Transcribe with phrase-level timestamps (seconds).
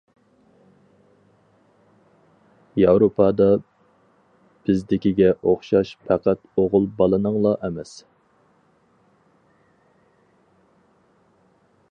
[2.83, 3.47] ياۋروپادا
[4.69, 7.93] بىزدىكىگە ئوخشاش پەقەت ئوغۇل بالىنىڭلا ئەمەس.